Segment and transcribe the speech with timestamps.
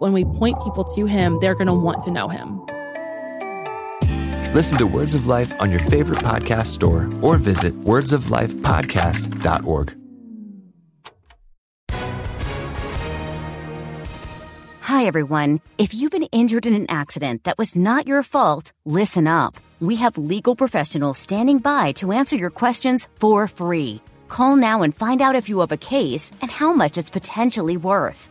[0.00, 2.64] When we point people to him, they're going to want to know him.
[4.54, 9.94] Listen to Words of Life on your favorite podcast store or visit wordsoflifepodcast.org.
[14.80, 15.60] Hi, everyone.
[15.76, 19.58] If you've been injured in an accident that was not your fault, listen up.
[19.80, 24.00] We have legal professionals standing by to answer your questions for free.
[24.28, 27.76] Call now and find out if you have a case and how much it's potentially
[27.76, 28.30] worth.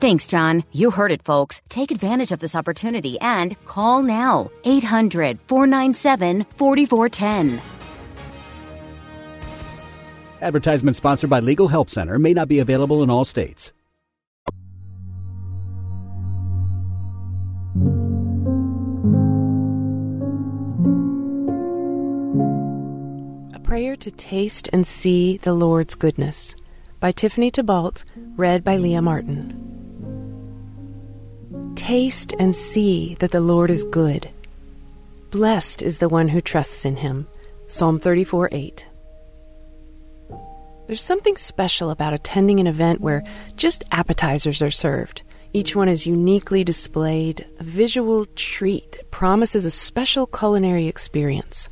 [0.00, 0.64] Thanks, John.
[0.72, 1.62] You heard it, folks.
[1.68, 4.50] Take advantage of this opportunity and call now.
[4.64, 7.60] 800 497 4410.
[10.42, 13.72] Advertisement sponsored by Legal Help Center may not be available in all states.
[23.54, 26.54] A Prayer to Taste and See the Lord's Goodness
[27.00, 28.04] by Tiffany Thibault,
[28.36, 29.63] read by Leah Martin.
[31.84, 34.30] Taste and see that the Lord is good.
[35.30, 37.26] Blessed is the one who trusts in him.
[37.66, 38.88] Psalm 34 8.
[40.86, 43.22] There's something special about attending an event where
[43.56, 45.20] just appetizers are served.
[45.52, 51.68] Each one is uniquely displayed, a visual treat that promises a special culinary experience.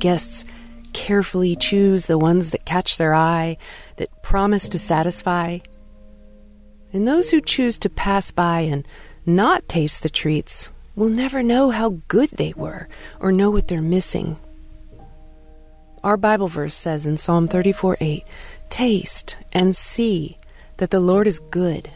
[0.00, 0.44] Guests
[0.92, 3.56] carefully choose the ones that catch their eye,
[3.96, 5.60] that promise to satisfy.
[6.92, 8.86] And those who choose to pass by and
[9.26, 12.88] not taste the treats will never know how good they were
[13.20, 14.36] or know what they're missing.
[16.02, 18.24] Our Bible verse says in Psalm 34 8,
[18.68, 20.36] Taste and see
[20.76, 21.90] that the Lord is good.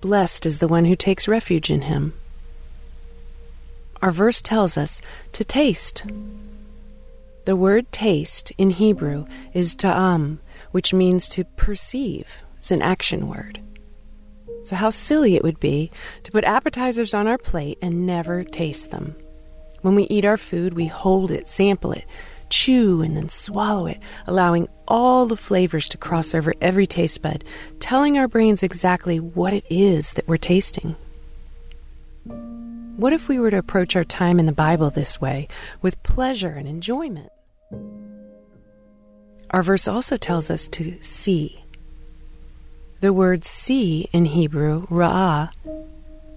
[0.00, 2.14] Blessed is the one who takes refuge in him.
[4.00, 5.02] Our verse tells us
[5.32, 6.04] to taste.
[7.44, 10.40] The word taste in Hebrew is ta'am,
[10.70, 12.42] which means to perceive.
[12.58, 13.60] It's an action word.
[14.66, 15.92] So, how silly it would be
[16.24, 19.14] to put appetizers on our plate and never taste them.
[19.82, 22.04] When we eat our food, we hold it, sample it,
[22.50, 27.44] chew, and then swallow it, allowing all the flavors to cross over every taste bud,
[27.78, 30.96] telling our brains exactly what it is that we're tasting.
[32.96, 35.46] What if we were to approach our time in the Bible this way,
[35.80, 37.30] with pleasure and enjoyment?
[39.50, 41.62] Our verse also tells us to see.
[43.00, 45.50] The word see in Hebrew, ra'ah,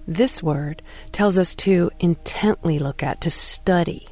[0.05, 0.81] this word
[1.13, 4.07] tells us to intently look at, to study.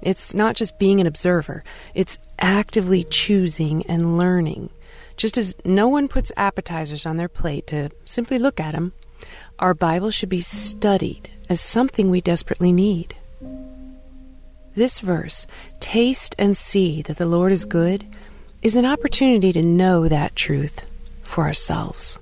[0.00, 1.62] It's not just being an observer,
[1.94, 4.70] it's actively choosing and learning.
[5.18, 8.92] Just as no one puts appetizers on their plate to simply look at them,
[9.58, 13.14] our Bible should be studied as something we desperately need.
[14.74, 15.46] This verse,
[15.80, 18.06] taste and see that the Lord is good,
[18.62, 20.86] is an opportunity to know that truth
[21.28, 22.18] for ourselves.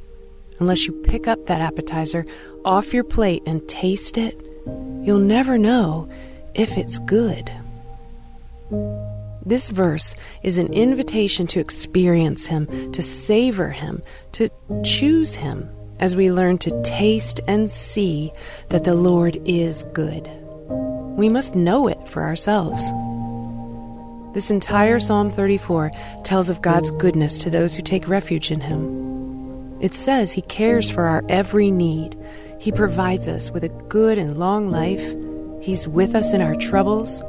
[0.58, 2.26] Unless you pick up that appetizer
[2.64, 4.37] off your plate and taste it,
[5.03, 6.08] you'll never know
[6.55, 7.50] if it's good.
[9.44, 14.49] This verse is an invitation to experience Him, to savor Him, to
[14.82, 15.69] choose Him
[16.00, 18.32] as we learn to taste and see
[18.70, 20.29] that the Lord is good.
[21.17, 22.82] We must know it for ourselves.
[24.37, 25.91] This entire Psalm 34
[26.23, 29.79] tells of God's goodness to those who take refuge in Him.
[29.81, 32.15] It says He cares for our every need.
[32.61, 35.00] He provides us with a good and long life.
[35.62, 37.23] He's with us in our troubles.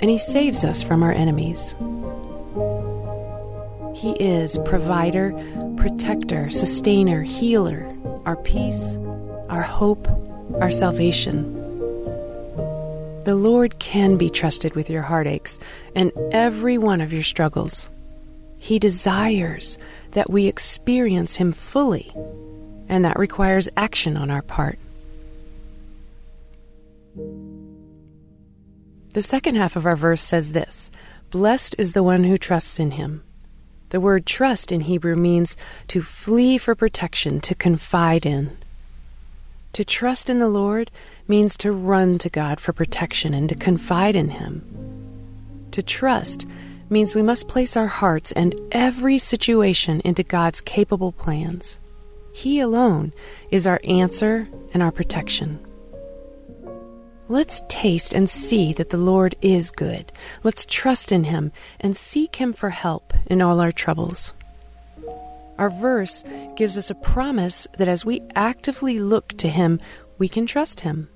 [0.00, 1.74] And He saves us from our enemies.
[3.94, 5.32] He is provider,
[5.78, 7.90] protector, sustainer, healer,
[8.26, 8.98] our peace,
[9.48, 10.06] our hope,
[10.60, 11.59] our salvation.
[13.24, 15.58] The Lord can be trusted with your heartaches
[15.94, 17.90] and every one of your struggles.
[18.58, 19.76] He desires
[20.12, 22.12] that we experience Him fully,
[22.88, 24.78] and that requires action on our part.
[29.12, 30.90] The second half of our verse says this
[31.30, 33.22] Blessed is the one who trusts in Him.
[33.90, 35.56] The word trust in Hebrew means
[35.88, 38.56] to flee for protection, to confide in.
[39.74, 40.90] To trust in the Lord
[41.28, 44.62] means to run to God for protection and to confide in Him.
[45.72, 46.46] To trust
[46.88, 51.78] means we must place our hearts and every situation into God's capable plans.
[52.32, 53.12] He alone
[53.50, 55.58] is our answer and our protection.
[57.28, 60.10] Let's taste and see that the Lord is good.
[60.42, 64.32] Let's trust in Him and seek Him for help in all our troubles.
[65.58, 66.24] Our verse
[66.56, 69.80] gives us a promise that as we actively look to Him,
[70.18, 71.08] we can trust Him.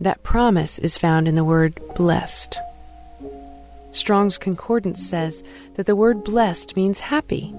[0.00, 2.58] That promise is found in the word blessed.
[3.92, 5.42] Strong's Concordance says
[5.74, 7.54] that the word blessed means happy.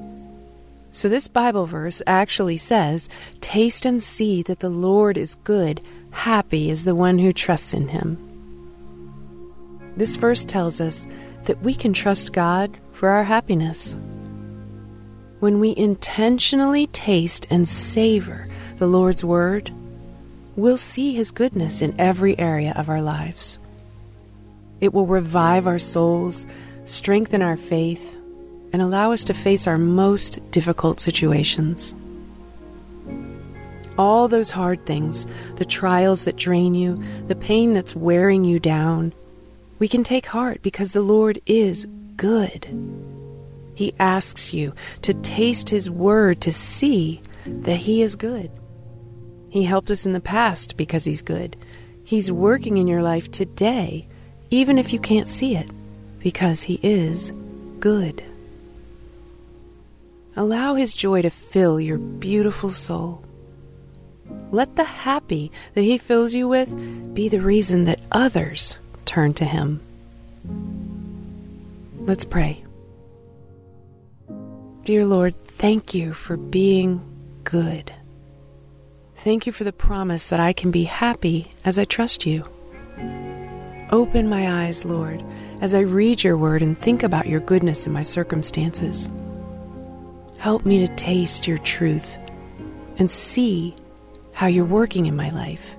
[0.92, 3.10] So this Bible verse actually says,
[3.42, 5.82] Taste and see that the Lord is good
[6.12, 8.18] Happy is the one who trusts in him.
[9.96, 11.06] This verse tells us
[11.46, 13.96] that we can trust God for our happiness.
[15.40, 18.48] When we intentionally taste and savor
[18.78, 19.72] the Lord's Word,
[20.56, 23.58] we'll see His goodness in every area of our lives.
[24.82, 26.46] It will revive our souls,
[26.86, 28.18] strengthen our faith,
[28.74, 31.96] and allow us to face our most difficult situations
[33.98, 35.26] all those hard things,
[35.56, 39.14] the trials that drain you, the pain that's wearing you down,
[39.80, 41.86] we can take heart because the Lord is
[42.16, 42.68] good.
[43.78, 48.50] He asks you to taste His word to see that He is good.
[49.50, 51.56] He helped us in the past because He's good.
[52.04, 54.08] He's working in your life today,
[54.50, 55.70] even if you can't see it,
[56.18, 57.32] because He is
[57.80, 58.24] good.
[60.36, 63.24] Allow His joy to fill your beautiful soul.
[64.50, 69.46] Let the happy that He fills you with be the reason that others turn to
[69.46, 69.82] Him.
[72.00, 72.64] Let's pray.
[74.88, 77.02] Dear Lord, thank you for being
[77.44, 77.92] good.
[79.18, 82.46] Thank you for the promise that I can be happy as I trust you.
[83.92, 85.22] Open my eyes, Lord,
[85.60, 89.10] as I read your word and think about your goodness in my circumstances.
[90.38, 92.18] Help me to taste your truth
[92.98, 93.76] and see
[94.32, 95.76] how you're working in my life.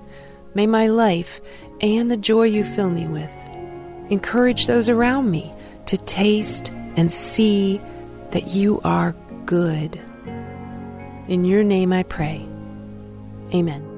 [0.52, 1.40] May my life
[1.80, 3.32] and the joy you fill me with
[4.10, 5.50] encourage those around me
[5.86, 6.68] to taste
[6.98, 7.80] and see
[8.30, 9.14] that you are
[9.46, 10.00] good.
[11.28, 12.46] In your name I pray.
[13.52, 13.97] Amen.